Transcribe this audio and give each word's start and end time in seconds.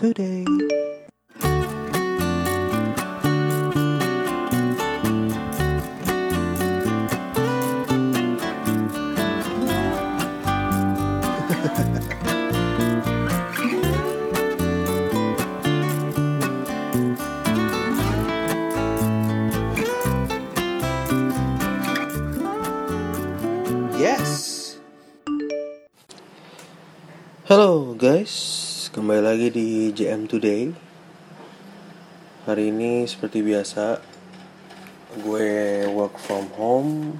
Today. 0.00 0.46
Yes. 24.00 24.78
Halo 27.44 27.92
guys, 27.98 28.69
kembali 29.00 29.24
lagi 29.24 29.48
di 29.48 29.88
JM 29.96 30.28
Today. 30.28 30.68
Hari 32.44 32.68
ini 32.68 33.08
seperti 33.08 33.40
biasa, 33.40 33.96
gue 35.24 35.48
work 35.88 36.20
from 36.20 36.52
home. 36.52 37.16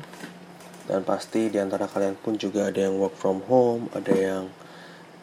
Dan 0.85 1.09
pasti 1.09 1.49
di 1.49 1.57
antara 1.57 1.89
kalian 1.89 2.21
pun 2.21 2.37
juga 2.37 2.69
ada 2.69 2.85
yang 2.85 3.01
work 3.01 3.17
from 3.17 3.41
home, 3.49 3.89
ada 3.97 4.13
yang 4.13 4.53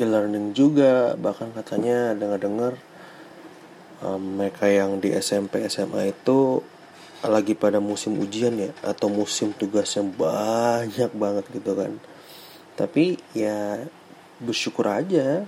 e-learning 0.02 0.58
juga, 0.58 1.14
bahkan 1.14 1.54
katanya 1.54 2.18
dengar-dengar 2.18 2.74
um, 4.02 4.42
mereka 4.42 4.66
yang 4.66 4.98
di 4.98 5.14
SMP 5.14 5.62
SMA 5.70 6.10
itu 6.10 6.66
lagi 7.22 7.54
pada 7.54 7.78
musim 7.78 8.18
ujian 8.18 8.58
ya 8.58 8.74
atau 8.82 9.14
musim 9.14 9.54
tugas 9.54 9.94
yang 9.94 10.10
banyak 10.10 11.14
banget 11.14 11.46
gitu 11.54 11.78
kan. 11.78 12.02
Tapi 12.74 13.22
ya 13.38 13.86
bersyukur 14.42 14.90
aja 14.90 15.46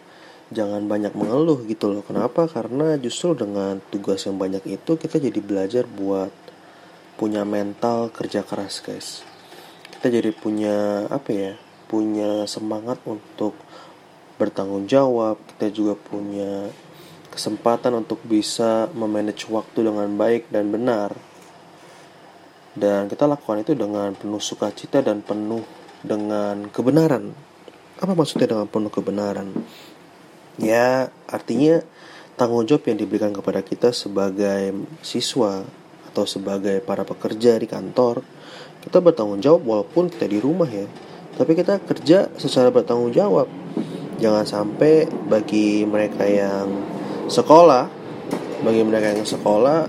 jangan 0.50 0.90
banyak 0.90 1.14
mengeluh 1.14 1.62
gitu 1.70 1.94
loh. 1.94 2.02
Kenapa? 2.02 2.50
Karena 2.50 2.98
justru 2.98 3.38
dengan 3.38 3.78
tugas 3.94 4.26
yang 4.26 4.42
banyak 4.42 4.66
itu 4.66 4.98
kita 4.98 5.22
jadi 5.22 5.40
belajar 5.42 5.86
buat 5.86 6.34
punya 7.22 7.46
mental 7.46 8.10
kerja 8.10 8.42
keras 8.42 8.82
guys. 8.82 9.22
Kita 9.94 10.10
jadi 10.10 10.34
punya 10.34 11.06
apa 11.10 11.30
ya 11.30 11.54
punya 11.90 12.46
semangat 12.50 12.98
untuk 13.06 13.54
bertanggung 14.42 14.90
jawab. 14.90 15.38
Kita 15.56 15.70
juga 15.70 15.94
punya 15.94 16.70
kesempatan 17.30 17.94
untuk 17.94 18.18
bisa 18.26 18.90
memanage 18.98 19.46
waktu 19.54 19.86
dengan 19.86 20.10
baik 20.18 20.50
dan 20.50 20.74
benar. 20.74 21.14
Dan 22.74 23.12
kita 23.12 23.28
lakukan 23.28 23.62
itu 23.62 23.76
dengan 23.76 24.16
penuh 24.16 24.40
sukacita 24.40 25.04
dan 25.04 25.20
penuh 25.22 25.62
dengan 26.00 26.72
kebenaran. 26.72 27.36
Apa 28.00 28.16
maksudnya 28.16 28.48
dengan 28.48 28.72
penuh 28.72 28.88
kebenaran 28.88 29.52
ya 30.60 31.10
artinya 31.26 31.82
tanggung 32.36 32.68
jawab 32.68 32.88
yang 32.88 33.00
diberikan 33.00 33.32
kepada 33.36 33.60
kita 33.64 33.92
sebagai 33.92 34.76
siswa 35.04 35.64
atau 36.12 36.24
sebagai 36.24 36.80
para 36.84 37.04
pekerja 37.04 37.60
di 37.60 37.68
kantor 37.68 38.24
kita 38.80 39.04
bertanggung 39.04 39.44
jawab 39.44 39.62
walaupun 39.68 40.08
kita 40.08 40.26
di 40.32 40.40
rumah 40.40 40.68
ya. 40.68 40.88
Tapi 41.36 41.52
kita 41.56 41.84
kerja 41.84 42.32
secara 42.40 42.72
bertanggung 42.72 43.12
jawab. 43.12 43.48
Jangan 44.20 44.44
sampai 44.48 45.08
bagi 45.08 45.84
mereka 45.88 46.28
yang 46.28 46.68
sekolah 47.32 47.88
bagi 48.60 48.84
mereka 48.84 49.16
yang 49.16 49.24
sekolah 49.24 49.88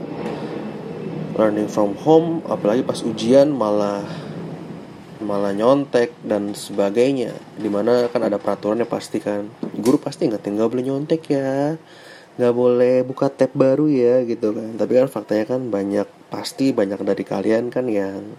learning 1.34 1.66
from 1.66 1.98
home 1.98 2.38
apalagi 2.46 2.86
pas 2.86 3.02
ujian 3.02 3.50
malah 3.50 4.04
malah 5.20 5.52
nyontek 5.52 6.16
dan 6.24 6.56
sebagainya. 6.56 7.36
Di 7.56 7.68
mana 7.68 8.08
kan 8.08 8.24
ada 8.24 8.40
peraturannya 8.40 8.88
pasti 8.88 9.20
kan. 9.20 9.48
Guru 9.76 10.00
pasti 10.00 10.26
nggak 10.26 10.42
nggak 10.42 10.70
boleh 10.72 10.84
nyontek 10.84 11.22
ya. 11.30 11.76
Nggak 12.40 12.54
boleh 12.56 12.94
buka 13.04 13.28
tab 13.28 13.52
baru 13.52 13.86
ya 13.86 14.24
gitu 14.24 14.56
kan. 14.56 14.74
Tapi 14.74 14.92
kan 14.96 15.08
faktanya 15.12 15.44
kan 15.56 15.60
banyak 15.68 16.08
pasti 16.32 16.72
banyak 16.72 17.00
dari 17.04 17.24
kalian 17.24 17.68
kan 17.68 17.86
yang 17.86 18.36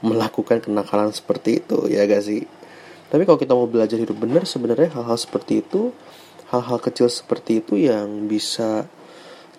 melakukan 0.00 0.64
kenakalan 0.64 1.12
seperti 1.12 1.60
itu 1.60 1.88
ya 1.88 2.08
gak 2.08 2.24
sih? 2.24 2.44
Tapi 3.10 3.26
kalau 3.26 3.38
kita 3.40 3.52
mau 3.52 3.68
belajar 3.68 3.98
hidup 3.98 4.16
benar 4.16 4.46
sebenarnya 4.46 4.94
hal-hal 4.96 5.18
seperti 5.18 5.60
itu 5.60 5.92
hal-hal 6.50 6.78
kecil 6.82 7.06
seperti 7.06 7.62
itu 7.62 7.78
yang 7.78 8.26
bisa 8.26 8.86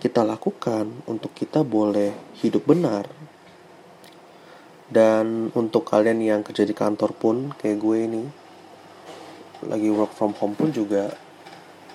kita 0.01 0.25
lakukan 0.25 0.89
untuk 1.05 1.31
kita 1.31 1.61
boleh 1.61 2.11
hidup 2.41 2.65
benar. 2.65 3.05
Dan 4.91 5.55
untuk 5.55 5.87
kalian 5.87 6.19
yang 6.19 6.43
kerja 6.43 6.67
di 6.67 6.75
kantor 6.75 7.15
pun 7.15 7.55
kayak 7.55 7.79
gue 7.79 7.97
ini 8.11 8.23
lagi 9.63 9.87
work 9.87 10.11
from 10.11 10.35
home 10.35 10.51
pun 10.51 10.73
juga 10.75 11.15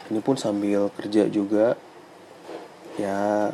ini 0.08 0.24
pun 0.24 0.40
sambil 0.40 0.88
kerja 0.96 1.28
juga. 1.28 1.76
Ya 2.96 3.52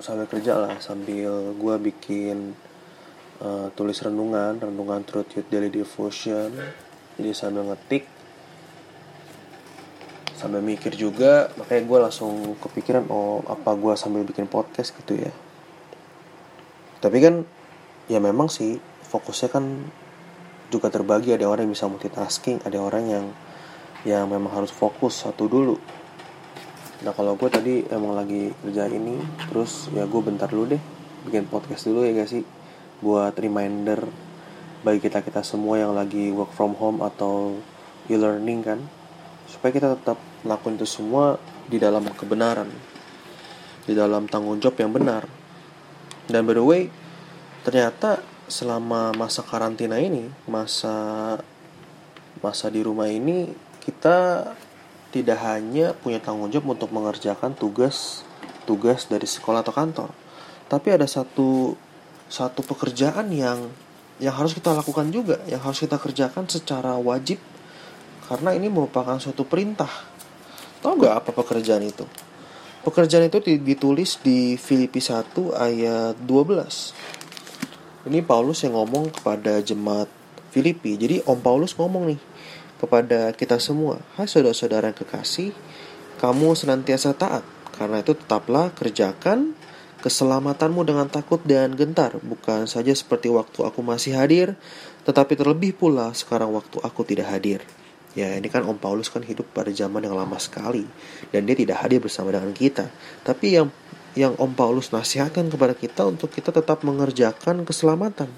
sambil 0.00 0.24
kerja 0.24 0.56
lah 0.56 0.80
sambil 0.80 1.52
gue 1.52 1.74
bikin 1.92 2.56
uh, 3.44 3.68
tulis 3.76 4.00
renungan 4.00 4.56
renungan 4.56 5.04
truth 5.04 5.36
youth 5.36 5.48
daily 5.52 5.68
devotion. 5.68 6.56
Jadi 7.20 7.30
sambil 7.36 7.68
ngetik 7.68 8.08
sambil 10.34 10.64
mikir 10.64 10.96
juga 10.96 11.52
makanya 11.60 11.82
gue 11.84 11.98
langsung 12.10 12.32
kepikiran 12.64 13.08
oh 13.12 13.44
apa 13.44 13.76
gue 13.76 13.92
sambil 14.00 14.24
bikin 14.24 14.48
podcast 14.48 14.96
gitu 14.96 15.20
ya. 15.20 15.32
Tapi 17.04 17.20
kan 17.20 17.44
ya 18.10 18.20
memang 18.20 18.52
sih 18.52 18.76
fokusnya 19.08 19.48
kan 19.52 19.64
juga 20.68 20.90
terbagi. 20.90 21.32
Ada 21.32 21.46
orang 21.46 21.68
yang 21.68 21.74
bisa 21.74 21.86
multitasking 21.86 22.64
ada 22.66 22.78
orang 22.80 23.04
yang 23.06 23.26
yang 24.04 24.28
memang 24.28 24.52
harus 24.52 24.72
fokus 24.72 25.24
satu 25.24 25.48
dulu. 25.48 25.76
Nah 27.04 27.12
kalau 27.12 27.36
gue 27.36 27.48
tadi 27.48 27.74
emang 27.88 28.16
lagi 28.16 28.52
kerja 28.64 28.88
ini 28.88 29.20
terus 29.48 29.88
ya 29.92 30.04
gue 30.08 30.20
bentar 30.24 30.48
dulu 30.48 30.76
deh 30.76 30.82
bikin 31.24 31.48
podcast 31.48 31.88
dulu 31.88 32.04
ya 32.04 32.12
gak 32.16 32.30
sih. 32.30 32.44
Buat 33.00 33.36
reminder 33.40 34.04
bagi 34.84 35.00
kita 35.00 35.24
kita 35.24 35.40
semua 35.40 35.80
yang 35.80 35.96
lagi 35.96 36.28
work 36.32 36.52
from 36.52 36.76
home 36.76 37.00
atau 37.00 37.56
e-learning 38.08 38.60
kan 38.60 38.80
supaya 39.48 39.72
kita 39.72 39.96
tetap 39.96 40.20
melakukan 40.44 40.76
itu 40.76 40.88
semua 40.88 41.40
di 41.64 41.80
dalam 41.80 42.04
kebenaran 42.12 42.68
di 43.84 43.92
dalam 43.92 44.24
tanggung 44.28 44.60
jawab 44.60 44.80
yang 44.80 44.92
benar. 44.92 45.22
Dan 46.24 46.48
by 46.48 46.56
the 46.56 46.64
way 46.64 46.82
ternyata 47.64 48.20
selama 48.46 49.16
masa 49.16 49.40
karantina 49.40 49.96
ini 49.96 50.28
masa 50.44 51.36
masa 52.44 52.68
di 52.68 52.84
rumah 52.84 53.08
ini 53.08 53.50
kita 53.80 54.52
tidak 55.10 55.38
hanya 55.40 55.96
punya 55.96 56.20
tanggung 56.20 56.52
jawab 56.52 56.76
untuk 56.76 56.92
mengerjakan 56.92 57.56
tugas 57.56 58.22
tugas 58.68 59.08
dari 59.08 59.24
sekolah 59.24 59.64
atau 59.64 59.72
kantor 59.72 60.10
tapi 60.68 60.92
ada 60.92 61.08
satu 61.08 61.72
satu 62.28 62.60
pekerjaan 62.60 63.32
yang 63.32 63.72
yang 64.20 64.36
harus 64.36 64.52
kita 64.52 64.76
lakukan 64.76 65.08
juga 65.08 65.40
yang 65.48 65.64
harus 65.64 65.80
kita 65.80 65.96
kerjakan 65.96 66.44
secara 66.46 67.00
wajib 67.00 67.40
karena 68.28 68.52
ini 68.52 68.68
merupakan 68.68 69.16
suatu 69.16 69.48
perintah 69.48 70.14
Tahu 70.84 71.00
gak 71.00 71.16
apa 71.24 71.30
pekerjaan 71.32 71.80
itu? 71.80 72.04
Pekerjaan 72.84 73.32
itu 73.32 73.40
ditulis 73.40 74.20
di 74.20 74.60
Filipi 74.60 75.00
1 75.00 75.56
ayat 75.56 76.12
12. 76.20 77.23
Ini 78.04 78.20
Paulus 78.20 78.60
yang 78.60 78.76
ngomong 78.76 79.16
kepada 79.16 79.64
jemaat 79.64 80.12
Filipi. 80.52 80.92
Jadi 81.00 81.24
Om 81.24 81.40
Paulus 81.40 81.72
ngomong 81.72 82.12
nih 82.12 82.20
kepada 82.76 83.32
kita 83.32 83.56
semua, 83.56 83.96
"Hai 84.20 84.28
saudara-saudara 84.28 84.92
yang 84.92 84.98
kekasih, 85.00 85.56
kamu 86.20 86.52
senantiasa 86.52 87.16
taat. 87.16 87.40
Karena 87.72 88.04
itu 88.04 88.12
tetaplah 88.12 88.76
kerjakan 88.76 89.56
keselamatanmu 90.04 90.84
dengan 90.84 91.08
takut 91.08 91.40
dan 91.48 91.72
gentar, 91.80 92.20
bukan 92.20 92.68
saja 92.68 92.92
seperti 92.92 93.32
waktu 93.32 93.64
aku 93.64 93.80
masih 93.80 94.20
hadir, 94.20 94.52
tetapi 95.08 95.32
terlebih 95.32 95.72
pula 95.72 96.12
sekarang 96.12 96.52
waktu 96.52 96.84
aku 96.84 97.08
tidak 97.08 97.32
hadir." 97.32 97.64
Ya 98.12 98.36
ini 98.36 98.52
kan 98.52 98.68
Om 98.68 98.76
Paulus 98.84 99.08
kan 99.08 99.24
hidup 99.24 99.48
pada 99.56 99.72
zaman 99.72 100.04
yang 100.04 100.12
lama 100.12 100.36
sekali 100.36 100.84
dan 101.32 101.48
dia 101.48 101.56
tidak 101.56 101.80
hadir 101.80 102.04
bersama 102.04 102.36
dengan 102.36 102.52
kita. 102.52 102.92
Tapi 103.24 103.58
yang 103.58 103.72
yang 104.14 104.38
Om 104.38 104.54
Paulus 104.54 104.94
nasihatkan 104.94 105.50
kepada 105.50 105.74
kita 105.74 106.06
untuk 106.06 106.30
kita 106.30 106.54
tetap 106.54 106.86
mengerjakan 106.86 107.66
keselamatan. 107.66 108.30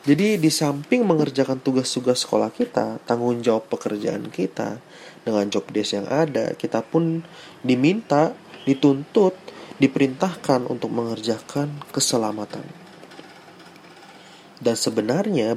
Jadi 0.00 0.40
di 0.40 0.48
samping 0.48 1.04
mengerjakan 1.04 1.60
tugas-tugas 1.60 2.24
sekolah 2.24 2.48
kita, 2.48 3.04
tanggung 3.04 3.44
jawab 3.44 3.68
pekerjaan 3.68 4.32
kita 4.32 4.80
dengan 5.28 5.44
job 5.52 5.68
desk 5.68 6.00
yang 6.00 6.08
ada, 6.08 6.56
kita 6.56 6.80
pun 6.80 7.20
diminta, 7.60 8.32
dituntut, 8.64 9.36
diperintahkan 9.76 10.64
untuk 10.72 10.88
mengerjakan 10.88 11.84
keselamatan. 11.92 12.64
Dan 14.56 14.76
sebenarnya 14.76 15.56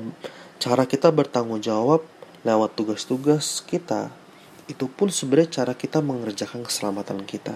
cara 0.59 0.83
kita 0.87 1.07
bertanggung 1.15 1.63
jawab 1.63 2.03
lewat 2.43 2.75
tugas-tugas 2.75 3.63
kita 3.63 4.11
itu 4.67 4.87
pun 4.87 5.11
sebenarnya 5.11 5.63
cara 5.63 5.73
kita 5.75 5.99
mengerjakan 5.99 6.63
keselamatan 6.63 7.23
kita 7.27 7.55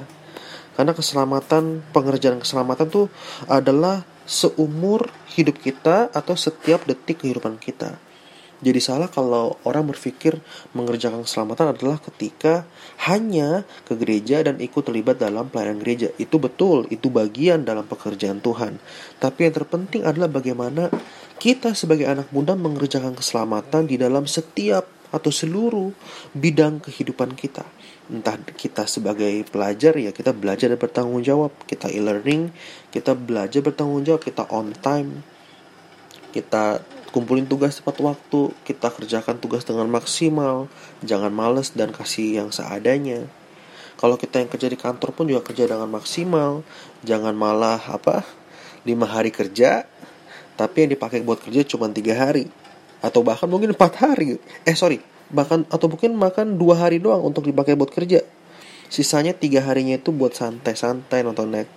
karena 0.78 0.94
keselamatan 0.94 1.82
pengerjaan 1.90 2.38
keselamatan 2.38 2.86
itu 2.86 3.04
adalah 3.50 4.06
seumur 4.30 5.10
hidup 5.34 5.58
kita 5.58 6.14
atau 6.14 6.38
setiap 6.38 6.86
detik 6.86 7.26
kehidupan 7.26 7.58
kita 7.58 7.98
Jadi 8.58 8.82
salah 8.82 9.06
kalau 9.06 9.54
orang 9.70 9.86
berpikir 9.86 10.42
mengerjakan 10.74 11.22
keselamatan 11.22 11.78
adalah 11.78 12.02
ketika 12.02 12.66
hanya 13.06 13.70
ke 13.86 13.94
gereja 13.94 14.42
dan 14.42 14.58
ikut 14.58 14.82
terlibat 14.82 15.22
dalam 15.22 15.46
pelayanan 15.54 15.78
gereja. 15.78 16.10
Itu 16.18 16.42
betul, 16.42 16.90
itu 16.90 17.14
bagian 17.14 17.70
dalam 17.70 17.86
pekerjaan 17.86 18.42
Tuhan. 18.42 18.82
Tapi 19.22 19.46
yang 19.46 19.54
terpenting 19.62 20.10
adalah 20.10 20.26
bagaimana 20.26 20.90
kita 21.38 21.78
sebagai 21.78 22.10
anak 22.10 22.34
muda 22.34 22.58
mengerjakan 22.58 23.14
keselamatan 23.14 23.86
di 23.86 24.02
dalam 24.02 24.26
setiap 24.26 24.90
atau 25.12 25.32
seluruh 25.32 25.96
bidang 26.36 26.84
kehidupan 26.84 27.36
kita. 27.36 27.64
Entah 28.08 28.40
kita 28.40 28.88
sebagai 28.88 29.44
pelajar 29.48 29.96
ya 29.96 30.12
kita 30.12 30.32
belajar 30.36 30.72
dan 30.72 30.80
bertanggung 30.80 31.24
jawab, 31.24 31.52
kita 31.68 31.92
e-learning, 31.92 32.52
kita 32.92 33.16
belajar 33.16 33.60
bertanggung 33.64 34.04
jawab, 34.04 34.24
kita 34.24 34.48
on 34.52 34.76
time, 34.76 35.24
kita 36.32 36.84
kumpulin 37.12 37.48
tugas 37.48 37.80
tepat 37.80 38.00
waktu, 38.04 38.52
kita 38.68 38.92
kerjakan 38.92 39.40
tugas 39.40 39.64
dengan 39.64 39.88
maksimal, 39.88 40.68
jangan 41.04 41.32
males 41.32 41.72
dan 41.72 41.96
kasih 41.96 42.44
yang 42.44 42.50
seadanya. 42.52 43.28
Kalau 43.98 44.14
kita 44.14 44.38
yang 44.38 44.52
kerja 44.52 44.70
di 44.70 44.78
kantor 44.78 45.10
pun 45.16 45.26
juga 45.26 45.42
kerja 45.42 45.66
dengan 45.66 45.90
maksimal, 45.90 46.62
jangan 47.02 47.34
malah 47.34 47.82
apa 47.90 48.22
lima 48.86 49.10
hari 49.10 49.34
kerja, 49.34 49.90
tapi 50.54 50.86
yang 50.86 50.92
dipakai 50.94 51.26
buat 51.26 51.42
kerja 51.42 51.66
cuma 51.66 51.90
tiga 51.90 52.14
hari 52.14 52.67
atau 53.02 53.22
bahkan 53.22 53.50
mungkin 53.50 53.74
empat 53.74 53.94
hari. 54.02 54.38
Eh 54.66 54.76
sorry, 54.78 55.02
bahkan 55.30 55.66
atau 55.70 55.90
mungkin 55.92 56.18
makan 56.18 56.58
dua 56.58 56.88
hari 56.88 57.02
doang 57.02 57.22
untuk 57.26 57.46
dipakai 57.46 57.78
buat 57.78 57.90
kerja. 57.90 58.22
Sisanya 58.88 59.36
tiga 59.36 59.68
harinya 59.68 60.00
itu 60.00 60.16
buat 60.16 60.32
santai-santai 60.32 61.20
nonton 61.20 61.52
net, 61.52 61.68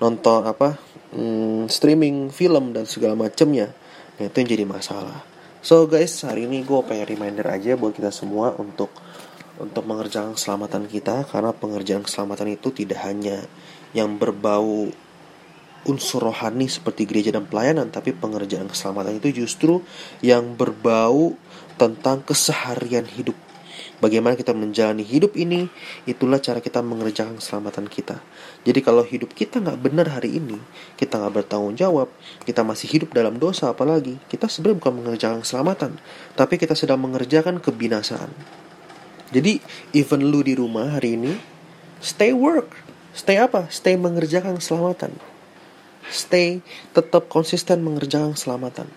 nonton 0.00 0.48
apa 0.48 0.80
hmm, 1.12 1.68
streaming 1.68 2.32
film 2.32 2.72
dan 2.72 2.88
segala 2.88 3.12
macamnya 3.12 3.76
Nah 4.16 4.24
itu 4.32 4.36
yang 4.40 4.48
jadi 4.48 4.64
masalah. 4.64 5.20
So 5.60 5.84
guys, 5.84 6.24
hari 6.24 6.48
ini 6.48 6.64
gue 6.64 6.80
pengen 6.86 7.08
reminder 7.08 7.46
aja 7.52 7.76
buat 7.76 7.92
kita 7.92 8.08
semua 8.08 8.56
untuk 8.56 8.88
untuk 9.56 9.84
mengerjakan 9.88 10.36
keselamatan 10.36 10.84
kita 10.88 11.24
karena 11.28 11.52
pengerjaan 11.52 12.04
keselamatan 12.04 12.56
itu 12.56 12.68
tidak 12.72 13.00
hanya 13.08 13.40
yang 13.96 14.20
berbau 14.20 14.92
unsur 15.86 16.26
rohani 16.26 16.66
seperti 16.66 17.06
gereja 17.06 17.32
dan 17.32 17.46
pelayanan, 17.46 17.88
tapi 17.94 18.12
pengerjaan 18.12 18.66
keselamatan 18.66 19.22
itu 19.22 19.46
justru 19.46 19.80
yang 20.20 20.58
berbau 20.58 21.38
tentang 21.78 22.26
keseharian 22.26 23.06
hidup 23.06 23.38
Bagaimana 23.96 24.36
kita 24.36 24.52
menjalani 24.52 25.00
hidup 25.00 25.32
ini, 25.40 25.72
itulah 26.04 26.36
cara 26.36 26.60
kita 26.60 26.84
mengerjakan 26.84 27.40
keselamatan 27.40 27.88
kita. 27.88 28.20
Jadi 28.68 28.84
kalau 28.84 29.00
hidup 29.00 29.32
kita 29.32 29.56
nggak 29.56 29.80
benar 29.80 30.12
hari 30.12 30.36
ini, 30.36 30.60
kita 31.00 31.16
nggak 31.16 31.40
bertanggung 31.40 31.80
jawab, 31.80 32.12
kita 32.44 32.60
masih 32.60 32.92
hidup 32.92 33.16
dalam 33.16 33.40
dosa 33.40 33.72
apalagi, 33.72 34.20
kita 34.28 34.52
sebenarnya 34.52 34.84
bukan 34.84 34.94
mengerjakan 35.00 35.40
keselamatan, 35.40 35.92
tapi 36.36 36.60
kita 36.60 36.76
sedang 36.76 37.00
mengerjakan 37.00 37.56
kebinasaan. 37.56 38.28
Jadi 39.32 39.64
even 39.96 40.28
lu 40.28 40.44
di 40.44 40.52
rumah 40.52 41.00
hari 41.00 41.16
ini, 41.16 41.32
stay 42.04 42.36
work, 42.36 42.76
stay 43.16 43.40
apa? 43.40 43.64
Stay 43.72 43.96
mengerjakan 43.96 44.60
keselamatan. 44.60 45.16
Stay 46.16 46.64
tetap 46.96 47.28
konsisten 47.28 47.84
mengerjakan 47.84 48.32
keselamatan. 48.32 48.88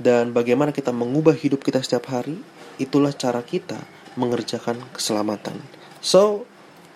Dan 0.00 0.32
bagaimana 0.32 0.72
kita 0.72 0.94
mengubah 0.94 1.36
hidup 1.36 1.60
kita 1.60 1.84
setiap 1.84 2.08
hari, 2.08 2.40
itulah 2.80 3.12
cara 3.12 3.44
kita 3.44 3.76
mengerjakan 4.16 4.80
keselamatan. 4.96 5.60
So, 6.00 6.48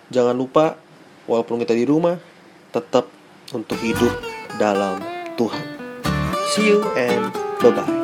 jangan 0.09 0.33
lupa 0.33 0.79
walaupun 1.29 1.61
kita 1.61 1.77
di 1.77 1.85
rumah 1.85 2.17
tetap 2.73 3.05
untuk 3.53 3.77
hidup 3.83 4.11
dalam 4.57 5.03
Tuhan. 5.37 5.65
See 6.55 6.73
you 6.73 6.81
and 6.97 7.29
bye-bye. 7.61 8.02